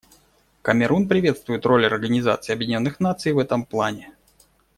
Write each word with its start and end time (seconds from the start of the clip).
Камерун 0.63 1.07
приветствует 1.07 1.63
роль 1.67 1.85
Организации 1.85 2.53
Объединенных 2.53 2.99
Наций 2.99 3.33
в 3.33 3.37
этом 3.37 3.63
плане. 3.65 4.13